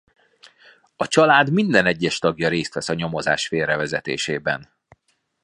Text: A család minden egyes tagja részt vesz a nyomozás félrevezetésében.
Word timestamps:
A 0.95 1.07
család 1.07 1.51
minden 1.51 1.85
egyes 1.85 2.19
tagja 2.19 2.49
részt 2.49 2.73
vesz 2.73 2.89
a 2.89 2.93
nyomozás 2.93 3.47
félrevezetésében. 3.47 4.69